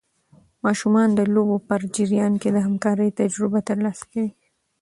[0.65, 4.31] ماشومان د لوبو په جریان کې د همکارۍ تجربه ترلاسه کوي.